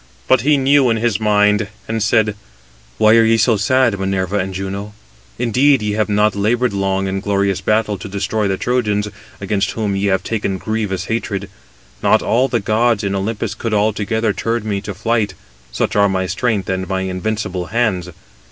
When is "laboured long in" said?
6.35-7.19